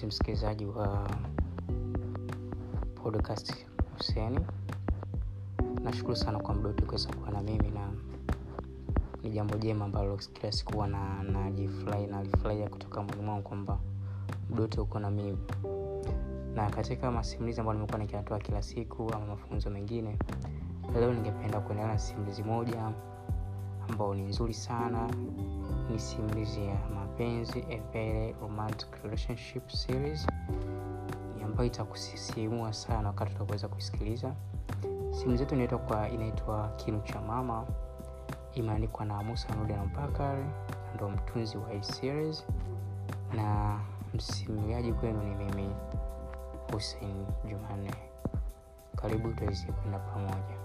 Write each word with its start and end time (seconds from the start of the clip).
mpenzi 0.00 0.06
msikilizaji 0.16 0.64
wa 0.66 1.08
podcast 2.94 3.66
Huseni, 3.98 4.40
nashukuru 5.84 6.16
sana 6.16 6.38
kwa 6.38 6.54
muda 6.54 6.68
wote 6.68 6.84
kuweza 6.84 7.08
kuwa 7.12 7.30
na 7.30 7.40
mimi, 7.40 7.70
na 7.70 7.92
ni 9.22 9.30
jambo 9.30 9.56
jema 9.58 9.84
ambalo 9.84 10.16
kila 10.16 10.52
siku 10.52 10.72
huwa 10.72 10.86
na 10.88 11.22
najifurahi 11.22 12.06
nalifurahia 12.06 12.68
kutoka 12.68 13.02
moyoni 13.02 13.22
mwangu 13.22 13.42
kwamba 13.42 13.78
muda 14.50 14.62
wote 14.62 14.80
uko 14.80 14.98
na 14.98 15.10
mimi. 15.10 15.38
Na 16.54 16.70
katika 16.70 17.10
masimulizi 17.10 17.60
ambayo 17.60 17.74
nimekuwa 17.78 17.98
nikiyatoa 17.98 18.38
kila 18.38 18.62
siku 18.62 19.10
ama 19.14 19.26
mafunzo 19.26 19.70
mengine, 19.70 20.18
leo 20.94 21.12
ningependa 21.14 21.60
kuendelea 21.60 21.92
na 21.92 21.98
simulizi 21.98 22.42
moja 22.42 22.92
ambayo 23.88 24.14
ni 24.14 24.22
nzuri 24.22 24.54
sana. 24.54 25.10
Ni 25.90 25.98
simulizi 25.98 26.64
ya 26.66 26.76
mapenzi, 26.94 27.64
a 27.70 27.80
very 27.92 28.32
romantic 28.40 28.88
relationship 29.04 29.70
series 29.70 30.26
ambayo 31.44 31.66
itakusisimua 31.66 32.72
sana 32.72 33.08
wakati 33.08 33.34
utaweza 33.42 33.68
kuisikiliza. 33.68 34.34
Simulizi 35.10 35.42
yetu 35.42 35.54
inaitwa 35.54 35.78
kwa 35.78 36.08
inaitwa 36.08 36.68
Kinu 36.76 37.00
cha 37.00 37.20
Mama, 37.20 37.66
imeandikwa 38.54 39.04
na 39.04 39.22
Musa 39.22 39.54
nuda 39.54 39.76
na 39.76 39.84
Mpakare, 39.84 40.44
ndo 40.94 41.08
mtunzi 41.10 41.56
wa 41.56 41.70
hii 41.70 41.82
series, 41.82 42.44
na 43.36 43.78
msimuliaji 44.14 44.92
kwenu 44.92 45.22
ni 45.22 45.34
mimi 45.34 45.70
Hussein 46.72 47.26
Jumanne. 47.48 47.94
Karibu 48.96 49.32
tuweze 49.32 49.66
kwenda 49.72 49.98
pamoja. 49.98 50.56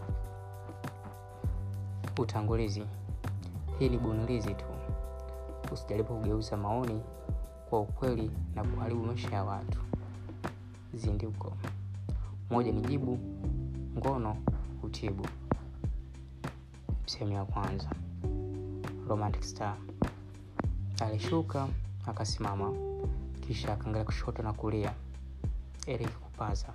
Utangulizi. 2.19 2.83
Hii 3.79 3.89
ni 3.89 3.97
bunulizi 3.97 4.53
tu, 4.53 4.65
usijaribu 5.75 6.15
kugeuza 6.15 6.57
maoni 6.57 7.01
kwa 7.69 7.79
ukweli 7.79 8.31
na 8.55 8.63
kuharibu 8.63 9.05
maisha 9.05 9.29
ya 9.35 9.43
watu. 9.43 9.79
Zinduko 10.93 11.53
moja 12.49 12.71
ni 12.71 12.81
jibu, 12.81 13.19
ngono 13.97 14.37
hutibu. 14.81 15.27
Sehemu 17.05 17.31
ya 17.33 17.45
kwanza. 17.45 17.89
Romantic 19.07 19.43
Star 19.43 19.75
alishuka 20.99 21.67
akasimama, 22.07 22.73
kisha 23.47 23.73
akaangalia 23.73 24.05
kushoto 24.05 24.43
na 24.43 24.53
kulia. 24.53 24.93
Eric 25.87 26.09
kupaza 26.19 26.67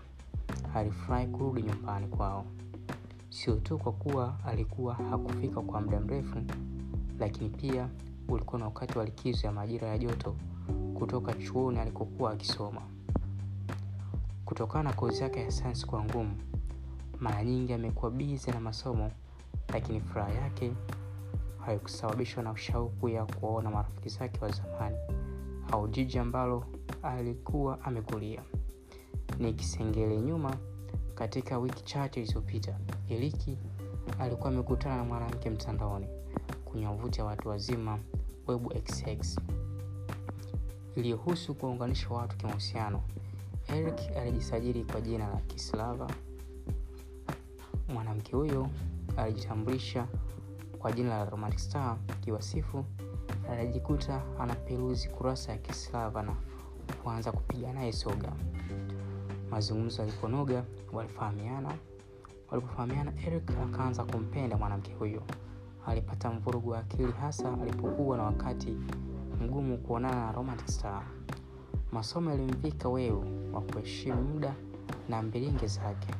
alifurahi 0.75 1.27
kurudi 1.27 1.63
nyumbani 1.63 2.07
kwao, 2.07 2.45
sio 3.31 3.55
tu 3.57 3.79
kwa 3.79 3.93
kuwa 3.93 4.35
alikuwa 4.47 4.95
hakufika 4.95 5.61
kwa 5.61 5.81
muda 5.81 6.01
mrefu, 6.01 6.37
lakini 7.19 7.49
pia 7.51 7.89
ulikuwa 8.35 8.59
na 8.59 8.65
wakati 8.65 8.99
wa 8.99 9.05
likizo 9.05 9.47
ya 9.47 9.53
majira 9.53 9.89
ya 9.89 9.99
joto 9.99 10.35
kutoka 10.99 11.33
chuoni 11.35 11.79
alikokuwa 11.79 12.33
akisoma. 12.33 12.81
Kutokana 14.45 14.85
na 14.85 14.93
kozi 14.93 15.23
yake 15.23 15.41
ya 15.41 15.51
sayansi 15.51 15.87
kuwa 15.87 16.05
ngumu, 16.05 16.35
mara 17.21 17.45
nyingi 17.45 17.73
amekuwa 17.73 18.11
bizi 18.11 18.51
na 18.51 18.61
masomo, 18.61 19.11
lakini 19.73 20.01
furaha 20.01 20.33
yake 20.33 20.73
haikusababishwa 21.67 22.43
na 22.43 22.57
shauku 22.57 23.09
ya 23.09 23.25
kuwaona 23.27 23.71
marafiki 23.71 24.09
zake 24.09 24.41
wa 24.45 24.51
zamani 24.51 24.97
au 25.73 25.89
jiji 25.89 26.19
ambalo 26.19 26.65
alikuwa 27.03 27.85
amekulia. 27.85 28.43
Ni 29.39 29.53
kisengele 29.53 30.21
nyuma. 30.21 30.57
Katika 31.15 31.59
wiki 31.59 31.85
chache 31.85 32.21
zilizopita, 32.21 32.79
Eliki 33.09 33.59
alikuwa 34.19 34.49
amekutana 34.49 34.97
na 34.97 35.05
mwanamke 35.05 35.51
mtandaoni 35.51 36.07
kwenye 36.65 36.87
wavuti 36.87 37.19
ya 37.21 37.25
watu 37.27 37.49
wazima 37.49 37.99
WebXX 38.47 39.39
iliyohusu 40.97 41.55
kuwaunganisha 41.55 42.09
watu 42.09 42.37
kimahusiano. 42.37 43.03
Eric 43.69 44.17
alijisajili 44.17 44.85
kwa 44.85 45.01
jina 45.01 45.29
la 45.29 45.37
Kislava. 45.37 46.11
Mwanamke 47.89 48.37
huyo 48.37 48.69
alijitambulisha 49.17 50.07
kwa 50.79 50.93
jina 50.93 51.09
la 51.09 51.25
Romantic 51.25 51.59
Star 51.61 51.97
kiwasifu. 52.21 52.85
Alijikuta 53.51 54.23
anaperuzi 54.41 55.09
kurasa 55.09 55.53
ya 55.53 55.59
Kislava 55.59 56.23
na 56.23 56.37
kuanza 57.03 57.33
kupiga 57.33 57.73
naye 57.73 57.93
soga. 57.93 58.33
Mazungumzo 59.51 60.03
yaliponoga, 60.03 60.65
walifahamiana. 60.93 61.75
Walipofahamiana, 62.51 63.13
Eric 63.27 63.51
akaanza 63.51 64.05
kumpenda 64.05 64.57
mwanamke 64.57 64.93
huyo. 64.95 65.23
Alipata 65.87 66.31
mvurugu 66.31 66.71
wa 66.71 66.79
akili, 66.79 67.13
hasa 67.13 67.53
alipokuwa 67.63 68.17
na 68.17 68.23
wakati 68.23 68.77
mgumu 69.41 69.79
kuonana 69.79 70.17
na 70.27 70.33
Romantic 70.33 70.69
Star. 70.69 71.03
Masomo 71.93 72.31
yalimvika 72.31 72.89
weu 72.89 73.25
wa 73.53 73.61
kuheshimu 73.61 74.23
muda 74.23 74.55
na 75.09 75.23
mbilinge 75.23 75.67
zake. 75.67 76.15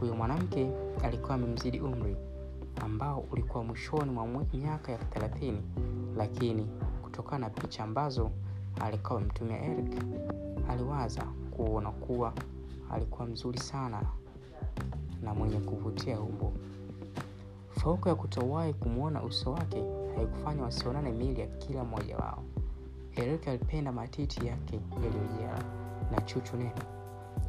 Huyo 0.00 0.14
mwanamke 0.14 0.70
alikuwa 1.02 1.34
amemzidi 1.34 1.80
umri 1.80 2.16
ambao 2.84 3.24
ulikuwa 3.32 3.64
mwishoni 3.64 4.10
mwa 4.10 4.26
miaka 4.54 4.92
ya 4.92 4.98
thelathini, 4.98 5.62
lakini 6.16 6.66
kutokana 7.02 7.38
na 7.38 7.50
picha 7.50 7.84
ambazo 7.84 8.30
alikuwa 8.80 9.18
amemtumia 9.18 9.62
Eric, 9.64 10.02
aliwaza 10.68 11.22
kuona 11.50 11.90
kuwa 11.90 12.32
alikuwa 12.90 13.26
mzuri 13.28 13.58
sana 13.58 14.02
na 15.22 15.34
mwenye 15.34 15.58
kuvutia 15.60 16.20
umbo. 16.20 16.52
Fauku 17.78 18.08
ya 18.08 18.14
kutowahi 18.14 18.74
kumwona 18.74 19.22
uso 19.22 19.52
wake 19.52 19.84
haikufanya 20.16 20.62
wasionane 20.62 21.12
miili 21.12 21.40
ya 21.40 21.46
kila 21.46 21.84
mmoja 21.84 22.16
wao. 22.16 22.42
Eric 23.16 23.48
alipenda 23.48 23.92
matiti 23.92 24.46
yake 24.46 24.80
yaliyojaa 25.02 25.58
na 26.10 26.20
chuchu 26.20 26.56
nene 26.56 26.72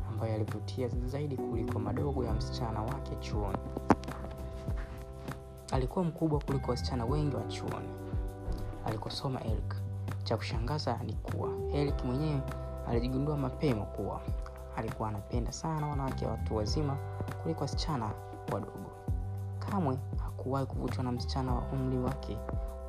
ambayo 0.10 0.32
yalivutia 0.32 0.88
zaidi 1.06 1.38
kuliko 1.38 1.80
madogo 1.80 2.24
ya 2.24 2.34
msichana 2.34 2.82
wake 2.82 3.16
chuoni. 3.20 3.58
Alikuwa 5.72 6.06
mkubwa 6.06 6.40
kuliko 6.40 6.72
wasichana 6.72 7.06
wengi 7.06 7.36
wa 7.36 7.44
chuoni 7.44 7.90
alikosoma 8.86 9.44
Eric. 9.46 9.76
Cha 10.24 10.38
kushangaza 10.38 10.98
ni 11.06 11.14
kuwa 11.14 11.50
Eric 11.74 12.04
mwenyewe 12.06 12.42
alijigundua 12.88 13.38
mapema 13.38 13.86
kuwa 13.86 14.22
alikuwa 14.76 15.10
anapenda 15.10 15.52
sana 15.52 15.88
wanawake 15.88 16.26
watu 16.26 16.56
wazima 16.56 16.98
kuliko 17.44 17.62
wasichana 17.62 18.12
wadogo. 18.54 18.90
Kamwe 19.60 19.98
hakuwahi 20.40 20.66
kuvutwa 20.66 21.04
na 21.04 21.12
msichana 21.12 21.54
wa 21.54 21.62
umri 21.62 21.98
wake. 21.98 22.38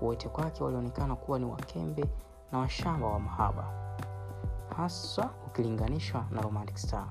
Wote 0.02 0.28
kwake 0.28 0.64
walionekana 0.64 1.16
kuwa 1.16 1.38
ni 1.38 1.44
wakembe 1.44 2.04
na 2.52 2.58
washamba 2.58 3.06
wa 3.06 3.20
mahaba, 3.20 3.64
haswa 4.76 5.30
ukilinganishwa 5.46 6.24
na 6.30 6.42
Romantic 6.42 6.76
Star. 6.76 7.06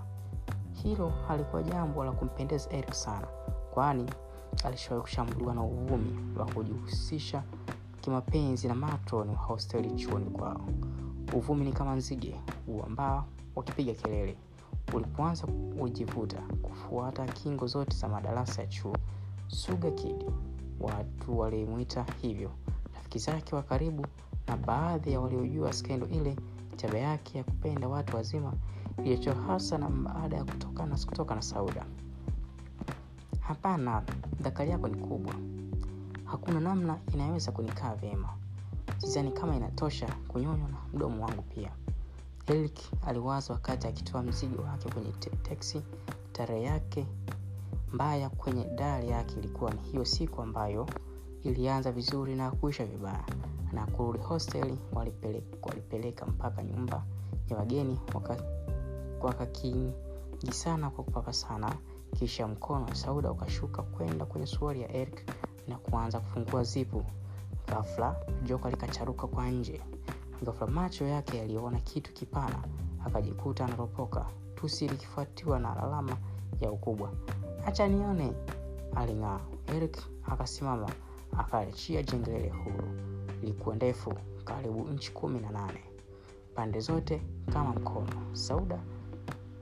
Hilo 0.74 1.12
halikuwa 1.28 1.64
jambo 1.64 2.04
la 2.04 2.12
kumpendeza 2.12 2.70
Eric 2.72 2.94
sana, 2.94 3.28
kwani 3.74 4.06
alishawahi 4.64 5.02
kushambuliwa 5.02 5.54
na 5.56 5.64
uvumi 5.64 6.38
wa 6.40 6.46
kujihusisha 6.46 7.44
kimapenzi 8.02 8.68
na 8.68 8.76
matroni 8.76 9.32
wa 9.32 9.38
hosteli 9.38 9.92
chuoni 9.96 10.26
kwao. 10.30 10.62
Uvumi 11.34 11.66
ni 11.66 11.72
kama 11.74 11.96
nzige 11.96 12.36
uambao 12.68 13.26
wakipiga 13.56 13.94
kelele. 13.94 14.38
Ulipoanza 14.94 15.48
ujivuta 15.80 16.38
kufuata 16.62 17.26
kingo 17.26 17.68
zote 17.68 17.98
za 17.98 18.08
madarasa 18.08 18.62
ya 18.62 18.68
chuo, 18.68 18.96
Sugar 19.52 19.96
Kid, 19.96 20.26
watu 20.80 21.40
walimwita 21.40 22.06
hivyo, 22.22 22.52
rafiki 22.96 23.20
zake 23.20 23.56
wa 23.56 23.64
karibu 23.64 24.06
na 24.48 24.58
baadhi 24.58 25.12
ya 25.12 25.20
waliojua 25.20 25.74
skendo 25.74 26.08
ile. 26.08 26.36
Tabia 26.78 27.00
yake 27.00 27.38
ya 27.38 27.44
kupenda 27.44 27.88
watu 27.88 28.16
wazima 28.16 28.54
ilicho 29.04 29.34
hasa 29.34 29.78
na 29.78 29.90
baada 29.90 30.38
ya 30.38 30.44
kutoka 30.44 30.86
na 30.86 30.98
kutoka 30.98 31.36
na 31.36 31.42
Sauda. 31.42 31.86
Hapana, 33.40 34.04
dhakari 34.42 34.70
yako 34.72 34.88
ni 34.88 34.96
kubwa, 34.96 35.34
hakuna 36.26 36.60
namna 36.60 36.98
inayoweza 37.14 37.52
kunikaa 37.52 37.96
vyema. 37.96 38.30
Sidhani 38.98 39.32
kama 39.32 39.56
inatosha 39.56 40.08
kunyonywa 40.28 40.70
na 40.70 40.78
mdomo 40.94 41.26
wangu 41.26 41.42
pia, 41.42 41.72
Eric 42.48 42.80
aliwaza 43.08 43.54
wakati 43.54 43.88
akitoa 43.88 44.24
mzigo 44.24 44.62
wake 44.64 44.90
kwenye 44.90 45.12
te 45.12 45.30
teksi. 45.30 45.82
Tarehe 46.32 46.64
yake 46.64 47.06
mbaya 47.94 48.30
kwenye 48.30 48.64
dari 48.66 49.10
yake 49.10 49.36
ilikuwa 49.40 49.72
ni 49.72 49.82
hiyo 49.82 50.06
siku 50.06 50.42
ambayo 50.42 50.88
ilianza 51.44 51.92
vizuri 51.92 52.36
na 52.36 52.52
kuisha 52.52 52.86
vibaya, 52.86 53.24
na 53.74 53.86
kurudi 53.86 54.24
hosteli 54.24 54.80
walipeleka, 54.94 55.58
walipeleka 55.70 56.26
mpaka 56.26 56.64
nyumba 56.64 57.04
ya 57.50 57.58
wageni 57.58 58.00
wakakingi 59.22 59.92
waka 60.66 60.90
kwa 60.90 61.04
kupapa 61.04 61.34
sana. 61.34 61.76
Kisha 62.16 62.48
mkono 62.48 62.86
wa 62.86 62.96
Sauda 62.96 63.32
ukashuka 63.32 63.82
kwenda 63.84 64.26
kwenye 64.26 64.48
suari 64.48 64.82
ya 64.82 64.92
Eric 64.96 65.32
na 65.68 65.78
kuanza 65.78 66.20
kufungua 66.20 66.64
zipu. 66.64 67.06
Ghafla 67.68 68.16
joka 68.44 68.70
likacharuka 68.70 69.28
kwa 69.28 69.50
nje. 69.50 69.82
Ghafla 70.44 70.68
macho 70.68 71.06
yake 71.06 71.38
yaliona 71.38 71.80
kitu 71.80 72.14
kipana, 72.14 72.64
akajikuta 73.06 73.66
anaropoka, 73.66 74.26
tusi 74.56 74.88
likifuatiwa 74.88 75.60
na 75.60 75.78
alama 75.84 76.18
ya 76.62 76.72
ukubwa. 76.72 77.12
Acha 77.66 77.88
nione, 77.88 78.34
aling'aa. 78.96 79.40
Eric 79.76 79.98
akasimama 80.26 80.90
akaachia 81.38 82.04
jengelele 82.04 82.50
huru. 82.50 82.88
likuwa 83.44 83.76
ndefu, 83.76 84.14
karibu 84.44 84.84
nchi 84.84 85.12
kumi 85.12 85.40
na 85.40 85.50
nane. 85.52 85.84
pande 86.56 86.80
zote 86.80 87.22
kama 87.54 87.70
mkono. 87.70 88.08
Sauda 88.34 88.80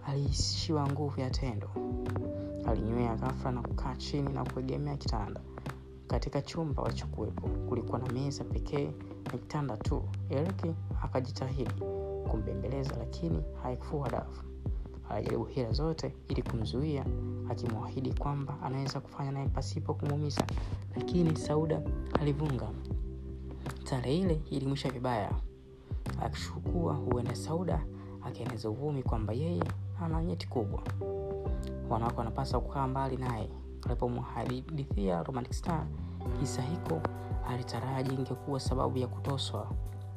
aliishiwa 0.07 0.87
nguvu 0.91 1.19
ya 1.21 1.29
tendo. 1.29 1.69
Alinywea 2.67 3.15
ghafla 3.15 3.51
na 3.51 3.61
kukaa 3.61 3.95
chini 3.95 4.33
na 4.33 4.43
kuegemea 4.45 4.97
kitanda. 4.97 5.41
Katika 6.07 6.41
chumba 6.41 6.83
walichokuwepo 6.83 7.47
kulikuwa 7.47 7.99
na 7.99 8.11
meza 8.13 8.43
pekee 8.43 8.91
na 9.25 9.31
kitanda 9.37 9.77
tu. 9.77 10.03
eriki 10.29 10.75
akajitahidi 11.03 11.73
kumbembeleza, 12.31 12.95
lakini 12.99 13.43
haikufua 13.63 14.09
dafu. 14.09 14.43
Alijaribu 15.09 15.43
hila 15.45 15.71
zote 15.71 16.13
ili 16.27 16.43
kumzuia, 16.43 17.05
akimwahidi 17.49 18.13
kwamba 18.13 18.57
anaweza 18.63 18.99
kufanya 18.99 19.31
naye 19.31 19.47
pasipo 19.47 19.93
kumuumiza, 19.93 20.43
lakini 20.95 21.35
Sauda 21.37 21.81
alivunga. 22.21 22.69
Tarehe 23.83 24.17
ile 24.17 24.41
ilimwisha 24.51 24.89
vibaya, 24.91 25.31
akishukua 26.21 26.93
huenda 26.93 27.35
Sauda 27.35 27.85
akieneza 28.25 28.69
uvumi 28.69 29.03
kwamba 29.03 29.33
yeye 29.33 29.63
ana 30.01 30.23
nyeti 30.23 30.47
kubwa, 30.47 30.83
wanawake 31.89 32.17
wanapaswa 32.17 32.61
kukaa 32.61 32.87
mbali 32.87 33.17
naye. 33.17 33.49
Alipomhadithia 33.85 35.23
Romantic 35.23 35.53
Star 35.53 35.85
kisa 36.39 36.61
hiko, 36.61 37.01
alitaraji 37.49 38.15
ingekuwa 38.15 38.59
sababu 38.59 38.97
ya 38.97 39.07
kutoswa. 39.07 39.67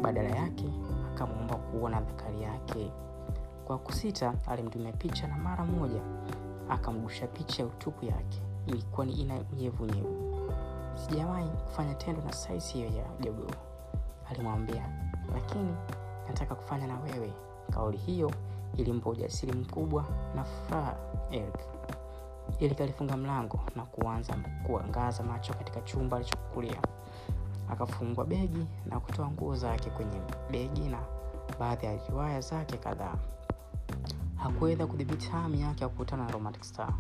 Badala 0.02 0.28
yake 0.28 0.64
akamwomba 1.14 1.54
kuona 1.56 2.00
dhakari 2.00 2.42
yake. 2.42 2.92
Kwa 3.70 3.78
kusita, 3.78 4.34
alimtumia 4.46 4.92
picha 4.92 5.26
na 5.28 5.36
mara 5.36 5.64
moja 5.64 6.00
akamgusha 6.70 7.26
picha 7.26 7.62
ya 7.62 7.68
utupu 7.68 8.04
yake. 8.04 8.42
Ilikuwa 8.66 9.06
ni 9.06 9.12
ina 9.12 9.34
unyevunyevu. 9.52 10.40
Sijawahi 10.94 11.48
kufanya 11.48 11.94
tendo 11.94 12.22
na 12.22 12.32
saisi 12.32 12.74
hiyo 12.74 12.86
ya 12.86 13.04
jogoo, 13.20 13.50
alimwambia, 14.30 14.88
lakini 15.34 15.74
nataka 16.28 16.54
kufanya 16.54 16.86
na 16.86 17.00
wewe. 17.00 17.32
Kauli 17.72 17.96
hiyo 17.98 18.30
ilimpa 18.76 19.10
ujasiri 19.10 19.52
mkubwa 19.52 20.04
na 20.34 20.44
furaha 20.44 20.96
Eric. 21.30 21.58
Eric 22.60 22.80
alifunga 22.80 23.16
mlango 23.16 23.60
na 23.76 23.82
kuanza 23.84 24.34
kuangaza 24.66 25.22
macho 25.22 25.54
katika 25.54 25.80
chumba 25.80 26.16
alichokulia. 26.16 26.80
Akafungua 27.72 28.24
begi 28.24 28.66
na 28.86 29.00
kutoa 29.00 29.30
nguo 29.30 29.56
zake 29.56 29.90
kwenye 29.90 30.20
begi 30.50 30.88
na 30.88 30.98
baadhi 31.60 31.86
ya 31.86 31.96
riwaya 32.08 32.40
zake 32.40 32.76
kadhaa. 32.76 33.14
Hakuweza 34.42 34.86
kudhibiti 34.86 35.28
hamu 35.28 35.54
yake 35.54 35.82
ya 35.84 35.88
kukutana 35.88 36.24
na 36.24 36.30
Romantic 36.32 36.62
Star. 36.64 36.94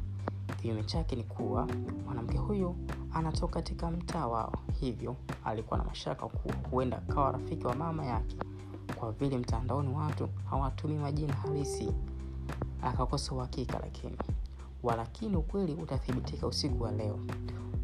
Kinyume 0.62 0.84
chake 0.84 1.16
ni 1.16 1.24
kuwa 1.24 1.68
mwanamke 2.04 2.38
huyu 2.38 2.76
anatoka 3.14 3.52
katika 3.54 3.90
mtaa 3.90 4.26
wao, 4.26 4.52
hivyo 4.80 5.16
alikuwa 5.44 5.78
na 5.78 5.84
mashaka 5.84 6.26
kuwa 6.26 6.54
huenda 6.70 6.96
akawa 6.96 7.32
rafiki 7.32 7.66
wa 7.66 7.74
mama 7.74 8.06
yake, 8.06 8.36
kwa 8.96 9.12
vile 9.12 9.38
mtandaoni 9.38 9.94
watu 9.94 10.28
hawatumii 10.50 10.98
majina 10.98 11.32
halisi. 11.34 11.92
Akakosa 12.82 13.34
uhakika, 13.34 13.78
lakini 13.78 14.16
walakini 14.82 15.36
ukweli 15.36 15.74
utathibitika 15.74 16.46
usiku 16.46 16.82
wa 16.82 16.92
leo. 16.92 17.18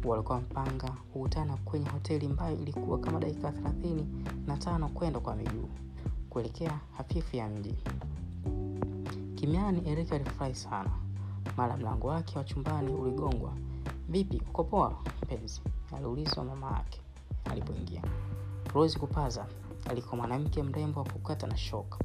Walikuwa 0.05 0.41
mpanga 0.41 0.87
kukutana 1.13 1.57
kwenye 1.57 1.89
hoteli 1.89 2.25
ambayo 2.25 2.57
ilikuwa 2.57 2.99
kama 2.99 3.19
dakika 3.19 3.51
thelathini 3.51 4.07
na 4.47 4.57
tano 4.57 4.89
kwenda 4.89 5.19
kwa 5.19 5.35
miguu 5.35 5.69
kuelekea 6.29 6.79
hafifu 6.97 7.35
ya 7.35 7.49
mji. 7.49 7.75
Kimiani, 9.47 9.81
Eric 9.89 10.11
alifurahi 10.13 10.55
sana 10.55 10.89
mara 11.57 11.77
mlango 11.77 12.07
wake 12.07 12.37
wa 12.37 12.43
chumbani 12.43 12.91
uligongwa. 12.93 13.53
Vipi, 14.09 14.41
uko 14.49 14.63
poa 14.63 14.93
mpenzi? 15.23 15.61
aliulizwa 15.97 16.43
mama 16.43 16.71
yake 16.77 17.01
alipoingia. 17.51 18.01
Rose 18.73 18.99
kupaza 18.99 19.45
alikuwa 19.89 20.15
mwanamke 20.15 20.63
mrembo 20.63 20.99
wa 20.99 21.05
kukata 21.11 21.47
na 21.47 21.57
shoka. 21.57 21.97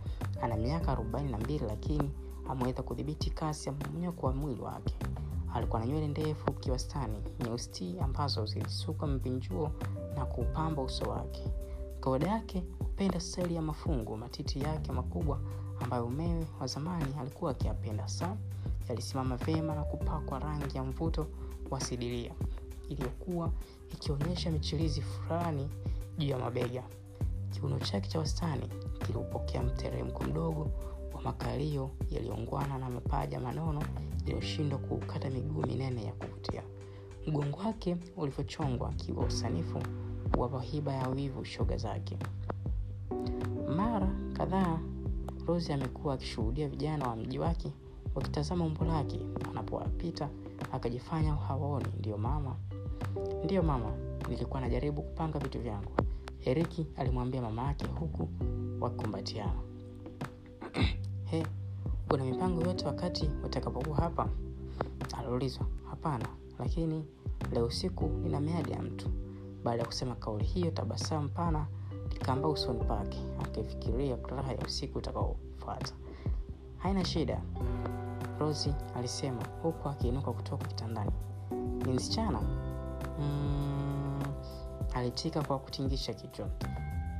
Ana 0.43 0.57
miaka 0.57 0.93
arobaini 0.93 1.31
na 1.33 1.39
mbili, 1.39 1.65
lakini 1.69 2.11
ameweza 2.49 2.83
kudhibiti 2.83 3.31
kasi 3.31 3.69
ya 3.69 3.75
mmonyoko 3.75 4.27
wa 4.27 4.33
mwili 4.33 4.61
wake. 4.61 4.95
Alikuwa 5.55 5.81
na 5.81 5.87
nywele 5.87 6.09
ndefu 6.09 6.53
kiwastani 6.53 7.19
nyeusi 7.45 7.97
ambazo 8.01 8.47
zilisuka 8.47 9.07
mpinjuo 9.07 9.73
na 10.17 10.25
kuupamba 10.25 10.83
uso 10.83 11.05
wake. 11.11 11.51
Kawaida 12.01 12.27
yake 12.29 12.65
hupenda 13.03 13.21
staili 13.21 13.55
ya 13.55 13.63
mafungo. 13.63 14.17
Matiti 14.17 14.61
yake 14.61 14.93
makubwa 14.93 15.41
ambayo 15.81 16.07
umewe 16.07 16.47
wa 16.61 16.67
zamani 16.67 17.15
alikuwa 17.21 17.51
akiyapenda 17.51 18.09
sana 18.09 18.37
yalisimama 18.89 19.37
vyema 19.37 19.75
na 19.75 19.83
kupakwa 19.85 20.39
rangi 20.39 20.77
ya 20.77 20.85
mvuto 20.85 21.27
wa 21.71 21.81
sidiria 21.81 22.33
iliyokuwa 22.89 23.53
ikionyesha 23.93 24.51
michirizi 24.51 25.03
fulani 25.03 25.69
juu 26.19 26.29
ya 26.29 26.39
mabega. 26.39 26.83
Kiuno 27.51 27.79
chake 27.79 28.09
cha 28.09 28.19
wastani 28.19 28.69
kiliupokea 29.07 29.63
mteremko 29.63 30.25
mdogo 30.25 30.71
wa 31.15 31.23
makalio 31.23 31.91
yaliyoungwana 32.11 32.79
na 32.79 32.91
mapaja 32.91 33.41
manono 33.41 33.83
yaliyoshindwa 34.19 34.79
kuukata 34.79 35.31
miguu 35.31 35.63
minene 35.63 36.05
ya 36.05 36.13
kuvutia. 36.13 36.63
Mgongo 37.27 37.59
wake 37.59 37.97
ulivyochongwa 38.17 38.93
kiwa 38.93 39.25
usanifu 39.25 39.83
wa 40.39 40.63
hiba 40.63 40.93
ya 40.93 41.09
wivu 41.09 41.45
shoga 41.45 41.77
zake. 41.77 42.19
Mara 43.77 44.09
kadhaa 44.33 44.79
Rose 45.47 45.75
amekuwa 45.75 46.15
akishuhudia 46.15 46.69
vijana 46.69 47.09
wa 47.09 47.17
mji 47.17 47.39
wake 47.39 47.73
wakitazama 48.15 48.65
umbo 48.65 48.85
lake 48.85 49.21
anapowapita, 49.51 50.29
akajifanya 50.73 51.35
hawaoni. 51.35 51.87
Ndiyo 51.99 52.19
mama, 52.19 52.57
ndiyo 53.45 53.63
mama, 53.63 53.93
nilikuwa 54.29 54.61
najaribu 54.61 55.03
kupanga 55.03 55.39
vitu 55.39 55.61
vyangu, 55.61 55.93
Eriki 56.45 56.87
alimwambia 56.97 57.43
mama 57.43 57.63
yake 57.63 57.87
huku 57.87 58.29
wakikumbatiana. 58.81 59.61
He, 61.31 61.47
una 62.11 62.25
mipango 62.25 62.61
yote 62.63 62.87
wakati 62.87 63.31
utakapokuwa 63.45 63.97
hapa? 63.97 64.29
aliulizwa. 65.19 65.67
Hapana, 65.91 66.29
lakini 66.59 67.05
leo 67.53 67.67
usiku 67.67 68.07
nina 68.09 68.41
miadi 68.41 68.73
ya 68.73 68.83
mtu. 68.83 69.09
Baada 69.65 69.81
ya 69.81 69.87
kusema 69.87 70.15
kauli 70.15 70.45
hiyo, 70.45 70.71
tabasamu 70.71 71.29
pana 71.29 71.67
likaambaa 72.13 72.49
usoni 72.49 72.85
pake, 72.85 73.19
akifikiria 73.45 74.17
raha 74.37 74.53
ya 74.53 74.59
usiku 74.67 74.99
utakaofuata. 74.99 75.93
Haina 76.79 77.05
shida, 77.05 77.41
Rosi 78.41 78.75
alisema 78.97 79.43
huku 79.63 79.89
akiinuka 79.89 80.33
kutoka 80.33 80.67
kitandani. 80.67 81.11
Ni 81.87 81.93
msichana? 81.93 82.41
Mm, 83.21 84.23
alitika 84.95 85.43
kwa 85.43 85.59
kutingisha 85.59 86.15
kichwa. 86.15 86.49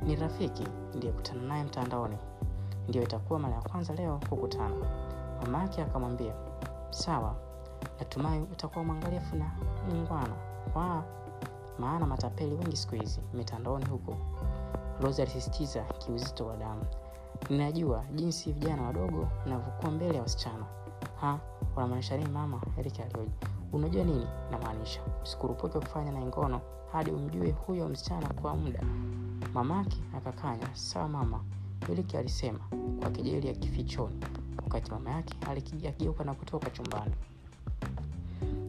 Ni 0.03 0.15
rafiki 0.15 0.63
ndiyekutana 0.95 1.41
naye 1.41 1.63
mtandaoni, 1.63 2.17
ndiyo 2.87 3.03
itakuwa 3.03 3.39
mara 3.39 3.55
ya 3.55 3.61
kwanza 3.61 3.93
leo 3.93 4.19
kukutana. 4.29 4.75
Mama 5.41 5.61
yake 5.61 5.81
akamwambia 5.81 6.33
sawa, 6.89 7.35
natumai 7.99 8.39
utakuwa 8.41 8.85
mwangalifu 8.85 9.35
na 9.35 9.51
mungwana 9.89 10.33
wa 10.75 11.03
maana 11.79 12.05
matapeli 12.05 12.55
wengi 12.55 12.77
siku 12.77 12.95
hizi 12.95 13.19
mitandaoni 13.33 13.85
huko. 13.85 14.17
Rose 15.01 15.21
alisisitiza 15.21 15.83
kiuzito 15.83 16.45
wa 16.45 16.57
damu. 16.57 16.85
Ninajua 17.49 18.03
jinsi 18.15 18.51
vijana 18.51 18.81
wadogo 18.83 19.27
navyokuwa 19.45 19.91
mbele 19.91 20.15
ya 20.15 20.21
wasichana. 20.21 20.65
Ha, 21.21 21.39
unamaanisha 21.77 22.17
nini 22.17 22.29
mama? 22.29 22.61
Eric 22.77 22.99
alioji. 22.99 23.31
Unajua 23.73 24.03
nini 24.03 24.27
namaanisha? 24.51 25.01
Usikurupuke 25.23 25.79
kufanya 25.79 26.11
na 26.11 26.21
ngono 26.21 26.61
hadi 26.91 27.11
umjue 27.11 27.51
huyo 27.51 27.89
msichana 27.89 28.27
kwa 28.33 28.55
muda. 28.55 28.83
Mamake 29.53 29.97
akakanya. 30.17 30.75
Sawa 30.75 31.07
mama, 31.09 31.39
Eric 31.91 32.15
alisema 32.15 32.59
kwa 32.99 33.09
kejeli 33.11 33.47
ya 33.47 33.53
kifichoni, 33.53 34.19
wakati 34.63 34.91
mama 34.91 35.09
yake 35.11 35.33
akigeuka 35.51 36.23
na 36.23 36.33
kutoka 36.33 36.69
chumbani. 36.69 37.13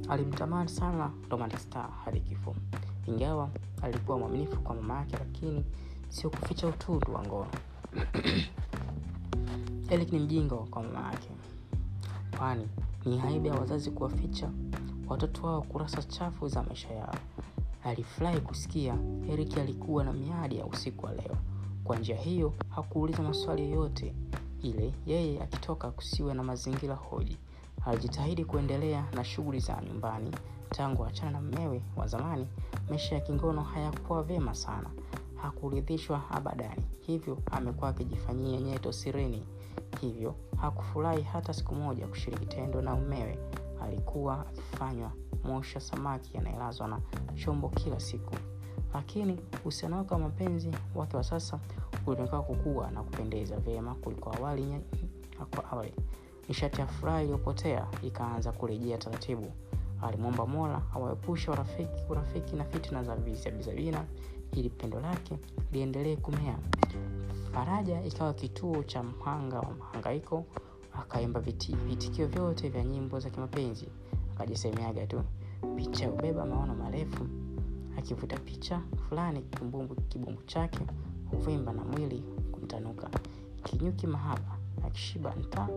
Alimtamani 0.09 0.69
sana 0.69 1.11
Romantic 1.31 1.75
hadi 2.05 2.21
kifo, 2.21 2.55
ingawa 3.07 3.51
alikuwa 3.83 4.19
mwaminifu 4.19 4.61
kwa 4.61 4.75
mama 4.75 4.95
yake, 4.99 5.17
lakini 5.17 5.65
sio 6.15 6.31
kuficha 6.31 6.67
utundu 6.67 7.15
wa 7.15 7.23
ngono. 7.23 7.51
Eric 9.91 10.13
ni 10.13 10.19
mjinga 10.19 10.57
kwa 10.57 10.83
mama 10.83 11.11
yake, 11.13 11.29
kwani 12.39 12.69
ni 13.05 13.21
aibu 13.21 13.47
ya 13.47 13.55
wazazi 13.55 13.91
kuwaficha 13.91 14.51
watoto 15.09 15.47
wao 15.47 15.63
kurasa 15.63 16.03
chafu 16.03 16.49
za 16.49 16.63
maisha 16.63 16.89
yao. 16.95 17.15
Alifurahi 17.85 18.41
kusikia 18.41 18.97
erik 19.31 19.59
alikuwa 19.59 20.05
na 20.05 20.13
miadi 20.13 20.59
ya 20.59 20.67
usiku 20.67 21.07
wa 21.07 21.13
leo. 21.13 21.37
Kwa 21.85 21.97
njia 21.99 22.17
hiyo 22.17 22.53
hakuuliza 22.69 23.23
maswali 23.23 23.63
yoyote 23.63 24.15
ile, 24.63 24.95
yeye 25.07 25.43
akitoka 25.43 25.91
kusiwe 25.91 26.35
na 26.35 26.43
mazingira 26.43 26.95
hoji. 26.95 27.37
Alijitahidi 27.87 28.45
kuendelea 28.45 29.05
na 29.15 29.25
shughuli 29.25 29.61
za 29.61 29.83
nyumbani. 29.89 30.31
Tangu 30.71 31.05
achana 31.05 31.31
na 31.31 31.41
mmewe 31.41 31.83
wa 31.97 32.07
zamani, 32.07 32.47
maisha 32.91 33.15
ya 33.15 33.21
kingono 33.21 33.63
hayakuwa 33.63 34.23
vyema 34.23 34.55
sana. 34.55 34.91
Hakuridhishwa 35.45 36.31
abadani, 36.31 36.85
hivyo 37.01 37.39
amekuwa 37.51 37.91
akijifanyia 37.91 38.61
nyeto 38.61 38.93
sirini. 38.93 39.43
Hivyo 40.01 40.35
hakufurahi 40.57 41.23
hata 41.23 41.53
siku 41.53 41.75
moja 41.75 42.07
kushiriki 42.07 42.47
tendo 42.47 42.83
na 42.83 42.95
umewe 42.95 43.39
Alikuwa 43.83 44.41
akifanywa 44.41 45.13
mosha 45.45 45.81
samaki 45.81 46.39
anayelazwa 46.39 46.89
na 46.89 47.01
chombo 47.35 47.69
kila 47.69 48.01
siku, 48.01 48.35
lakini 48.95 49.41
uhusiano 49.61 49.97
wake 49.97 50.15
wa 50.15 50.21
mapenzi 50.21 50.71
wake 50.95 51.17
wa 51.17 51.25
sasa 51.25 51.59
ulionekana 52.07 52.43
kukua 52.43 52.91
na 52.91 53.03
kupendeza 53.03 53.57
vyema 53.57 53.95
kuliko 53.95 54.33
awali 54.37 54.81
awali. 55.73 55.95
Nishati 56.49 56.81
ya 56.81 56.87
furaha 56.87 57.23
iliyopotea 57.23 57.87
ikaanza 58.03 58.53
kurejea 58.53 58.99
taratibu. 58.99 59.53
Alimwomba 60.03 60.47
mola 60.47 60.83
awaepushe 60.95 61.51
urafiki, 61.51 62.57
na 62.57 62.65
fitina 62.65 63.05
za 63.05 63.17
visabisabina 63.17 64.05
ili 64.57 64.71
pendo 64.71 65.01
lake 65.01 65.39
liendelee 65.73 66.17
kumea. 66.17 66.59
Faraja 67.53 68.05
ikawa 68.05 68.35
kituo 68.35 68.83
cha 68.83 69.03
mhanga 69.03 69.61
wa 69.61 69.75
mahangaiko 69.75 70.45
akaimba 70.93 71.41
vitikio 71.41 72.27
vyote 72.27 72.69
vya 72.69 72.85
nyimbo 72.85 73.21
za 73.21 73.31
kimapenzi. 73.31 73.89
Akajisemeaga 74.35 75.07
tu 75.07 75.23
picha 75.77 76.09
hubeba 76.09 76.47
maono 76.47 76.75
marefu. 76.75 77.27
Akivuta 77.99 78.37
picha 78.39 78.81
fulani 79.09 79.43
kibumbumbu 79.43 79.95
kibumbu 79.95 80.43
chake 80.43 80.79
huvimba 81.31 81.73
na 81.73 81.85
mwili 81.85 82.25
kumtanuka. 82.53 83.11
Kinyuki 83.63 84.07
mahaba 84.07 84.59
akishiba 84.87 85.35
nta 85.35 85.69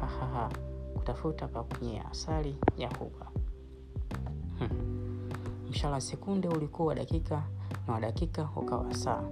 hahaha 0.00 0.50
kutafuta 0.94 1.48
pa 1.48 1.64
asali 2.10 2.56
ya 2.76 2.88
huba. 2.96 3.30
Mshara 5.70 6.00
sekunde 6.00 6.48
ulikuwa 6.48 6.88
wa 6.88 6.94
dakika 6.94 7.42
na 7.86 7.94
wadakika 7.94 8.48
ukawa 8.56 8.94
saa. 8.94 9.22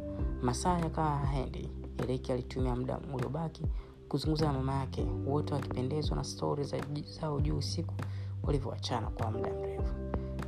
Masaa 0.42 0.78
yakawa 0.78 1.16
haendi 1.16 1.70
eriki 1.98 2.32
alitumia 2.32 2.76
muda 2.76 2.98
uliobaki 3.14 3.66
kuzungumza 4.08 4.46
na 4.46 4.52
mama 4.52 4.74
yake. 4.74 5.06
Wote 5.26 5.54
wakipendezwa 5.54 6.16
na 6.16 6.24
stori 6.24 6.64
za, 6.64 6.76
zao 7.20 7.40
juu 7.40 7.56
usiku 7.56 7.94
walivyoachana 8.42 9.06
kwa 9.10 9.30
muda 9.30 9.52
mrefu. 9.52 9.94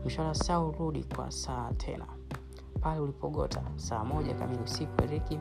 Mshara 0.07 0.35
saa 0.35 0.61
urudi 0.61 1.05
kwa 1.05 1.31
saa 1.31 1.73
tena. 1.73 2.07
Pale 2.81 3.01
ulipogota 3.01 3.63
saa 3.77 4.05
moja 4.05 4.35
kamili 4.35 4.63
usiku 4.63 5.03
eriki 5.03 5.39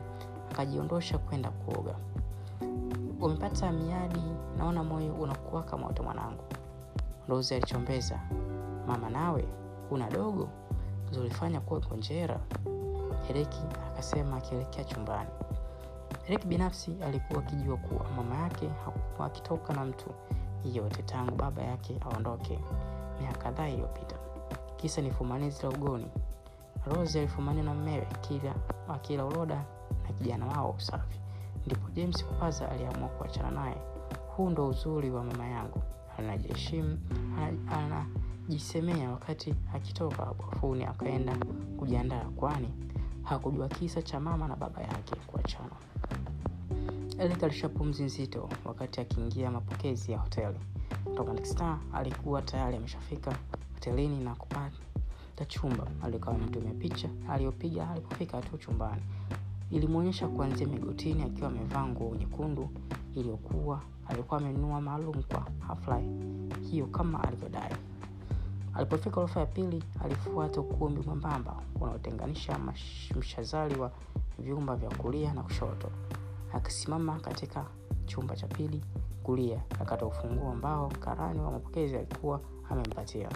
akajiondosha 0.50 1.18
kwenda 1.18 1.50
kuoga. 1.50 1.94
Umepata 3.20 3.72
miadi? 3.72 4.20
Naona 4.58 4.84
moyo 4.84 5.14
unakuwaka 5.14 5.76
moto 5.78 6.02
mwanangu. 6.02 6.42
Rosi 7.28 7.54
alichombeza. 7.54 8.20
Mama 8.86 9.10
nawe 9.10 9.44
una 9.90 10.10
dogo 10.10 10.48
zolifanya 11.12 11.60
kuwa 11.60 11.80
konjera 11.80 12.40
eriki 13.30 13.60
akasema 13.86 14.36
akielekea 14.36 14.84
chumbani. 14.84 15.30
Eriki 16.28 16.46
binafsi 16.46 16.96
alikuwa 17.04 17.38
akijua 17.42 17.76
kuwa 17.76 18.04
mama 18.16 18.36
yake 18.36 18.68
hakuwa 18.84 19.26
akitoka 19.26 19.72
na 19.74 19.84
mtu 19.84 20.06
yeyote 20.64 21.02
tangu 21.02 21.34
baba 21.34 21.62
yake 21.62 22.00
aondoke 22.00 22.58
miaka 23.20 23.38
kadhaa 23.38 23.68
iliyopita. 23.68 24.16
Kisa 24.76 25.00
ni 25.02 25.10
fumanizi 25.10 25.62
la 25.62 25.68
ugoni. 25.68 26.06
Rosi 26.86 27.18
alifumania 27.18 27.62
na 27.62 27.74
mmewe 27.74 28.06
kila 28.20 28.54
akila 28.88 29.24
uloda 29.26 29.64
na 30.02 30.12
kijana 30.12 30.46
wao 30.46 30.70
usafi. 30.78 31.20
Ndipo 31.66 31.90
james 31.90 32.24
kupaza 32.24 32.70
aliamua 32.70 33.08
kuachana 33.08 33.50
naye. 33.50 33.76
Huu 34.36 34.50
ndo 34.50 34.68
uzuri 34.68 35.10
wa 35.10 35.24
mama 35.24 35.46
yangu. 35.48 35.82
Anajiheshimu 36.18 36.98
anajisemea 38.48 39.10
wakati 39.10 39.54
akitoka 39.74 40.26
bafuni 40.34 40.84
akaenda 40.84 41.36
kujiandaa 41.78 42.24
kwani 42.24 42.68
hakujua 43.22 43.68
kisa 43.68 44.02
cha 44.02 44.20
mama 44.20 44.48
na 44.48 44.56
baba 44.56 44.80
yake 44.82 45.16
kuachana. 45.26 45.70
Elik 47.18 47.42
alisha 47.44 47.68
pumzi 47.68 48.02
nzito 48.02 48.48
wakati 48.64 49.00
akiingia 49.00 49.50
mapokezi 49.50 50.12
ya 50.12 50.18
hoteli. 50.18 50.58
Star 51.42 51.78
alikuwa 51.92 52.42
tayari 52.42 52.76
ameshafika 52.76 53.36
hotelini 53.74 54.24
na 54.24 54.34
kupata 54.34 55.44
chumba. 55.46 55.86
Alikuwa 56.02 56.34
ametumia 56.34 56.74
picha 56.74 57.08
aliyopiga 57.30 57.90
alipofika 57.90 58.40
tu 58.42 58.58
chumbani. 58.58 59.02
Ilimwonyesha 59.70 60.28
kuanzia 60.28 60.66
migotini 60.66 61.22
akiwa 61.22 61.48
amevaa 61.48 61.86
nguo 61.86 62.16
nyekundu 62.16 62.70
iliyokuwa 63.14 63.80
alikuwa 64.08 64.40
amenunua 64.40 64.80
maalum 64.80 65.22
kwa 65.22 65.46
hafla 65.68 66.00
hiyo 66.70 66.86
kama 66.86 67.24
alivyodai 67.24 67.72
alipofika 68.74 69.10
ghorofa 69.10 69.40
ya 69.40 69.46
pili 69.46 69.84
alifuata 70.04 70.60
ukumbi 70.60 71.00
mwembamba 71.00 71.56
unaotenganisha 71.80 72.58
mshazali 73.18 73.80
wa 73.80 73.90
vyumba 74.38 74.76
vya 74.76 74.90
kulia 74.90 75.34
na 75.34 75.42
kushoto. 75.42 75.88
Akisimama 76.52 77.20
katika 77.20 77.64
chumba 78.06 78.36
cha 78.36 78.46
pili 78.46 78.84
kulia 79.22 79.62
akata 79.80 80.06
ufunguo 80.06 80.50
ambao 80.52 80.88
karani 81.00 81.40
wa 81.40 81.50
mapokezi 81.50 81.96
alikuwa 81.96 82.40
amempatia. 82.70 83.28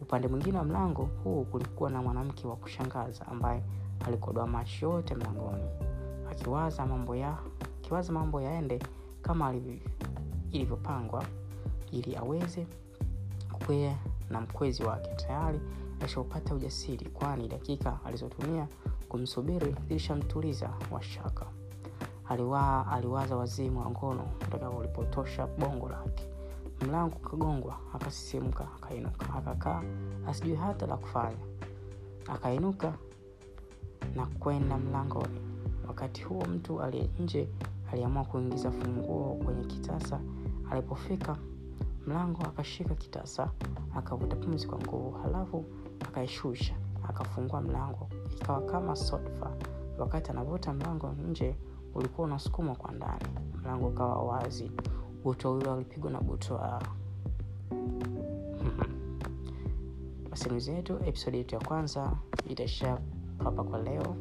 Upande 0.00 0.28
mwingine 0.28 0.58
wa 0.58 0.64
mlango 0.64 1.08
huu 1.24 1.44
kulikuwa 1.44 1.90
na 1.90 2.02
mwanamke 2.02 2.46
wa 2.46 2.56
kushangaza 2.56 3.26
ambaye 3.26 3.62
alikodoa 4.06 4.46
macho 4.46 4.90
yote 4.90 5.14
mlangoni. 5.14 5.64
Akiwaza 6.30 6.86
mambo 6.86 7.16
ya 7.16 7.38
akiwaza 7.82 8.12
mambo 8.12 8.40
yaende 8.40 8.78
kama 9.22 9.54
ilivyopangwa 10.52 11.24
ili 11.92 12.16
aweze 12.16 12.66
kukwea 13.52 13.96
na 14.30 14.40
mkwezi 14.40 14.82
wake. 14.84 15.10
Tayari 15.16 15.60
alishaupata 16.00 16.54
ujasiri 16.54 17.06
kwani 17.10 17.48
dakika 17.48 17.98
alizotumia 18.04 18.68
kumsubiri 19.08 19.74
zilishamtuliza 19.88 20.70
washaka 20.90 21.46
aliwa 22.28 22.86
aliwaza 22.92 23.36
wazimu 23.36 23.80
wa 23.80 23.90
ngono 23.90 24.28
utakaolipotosha 24.48 25.46
bongo 25.46 25.88
lake. 25.88 26.28
Mlango 26.86 27.16
ukagongwa 27.16 27.76
akasisimka 27.94 28.68
akainuka. 28.76 29.34
Akakaa 29.34 29.82
asijui 30.28 30.54
hata 30.56 30.86
la 30.86 30.96
kufanya. 30.96 31.36
Akainuka 32.28 32.92
na 34.16 34.26
kwenda 34.26 34.78
mlangoni. 34.78 35.40
Wakati 35.88 36.22
huo 36.22 36.44
mtu 36.44 36.82
aliye 36.82 37.10
nje 37.20 37.48
aliamua 37.92 38.24
kuingiza 38.24 38.70
funguo 38.70 39.34
kwenye 39.44 39.64
kitasa. 39.64 40.20
Alipofika 40.70 41.36
mlango 42.06 42.42
akashika 42.42 42.94
kitasa 42.94 43.50
akavuta 43.96 44.36
pumzi 44.36 44.66
kwa 44.66 44.78
nguvu 44.78 45.10
halafu 45.10 45.64
akaishusha 46.00 46.74
akafungua 47.08 47.60
mlango. 47.60 48.08
Ikawa 48.40 48.60
kama 48.62 48.96
sodfa 48.96 49.56
wakati 49.98 50.30
anavuta 50.30 50.72
mlango 50.72 51.08
nje 51.30 51.56
ulikuwa 51.94 52.26
unasukumwa 52.26 52.74
kwa 52.76 52.92
ndani. 52.92 53.24
Mlango 53.62 53.86
ukawa 53.88 54.22
wazi. 54.22 54.70
Buto 55.24 55.52
huyo 55.52 55.72
alipigwa 55.74 56.10
na 56.10 56.20
butoa 56.20 56.82
masimulizi 60.30 60.70
yetu 60.76 60.98
episodi 61.06 61.36
yetu 61.38 61.54
ya 61.54 61.60
kwanza 61.60 62.12
itaishia 62.48 62.98
hapa 63.44 63.64
kwa 63.64 63.78
leo 63.82 64.16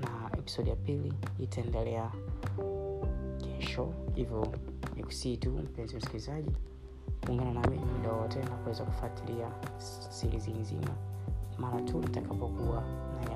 na 0.00 0.30
episodi 0.38 0.70
ya 0.70 0.76
pili 0.76 1.12
itaendelea 1.38 2.12
kesho. 3.38 3.94
Hivyo 4.14 4.46
nikusii 4.96 5.36
tu 5.36 5.50
mpenzi 5.50 5.96
msikilizaji 5.96 6.50
ungana 7.28 7.52
nami 7.52 7.78
muda 7.78 8.12
wote 8.12 8.38
na 8.38 8.50
kuweza 8.56 8.84
kufuatilia 8.84 9.46
sirizi 10.10 10.50
nzima. 10.50 10.90
Mara 11.58 11.80
tu 11.80 12.00
itakapokuwa 12.00 12.82
na 13.14 13.30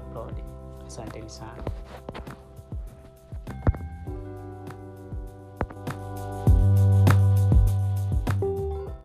asanteni 0.87 1.31
sana 1.31 1.63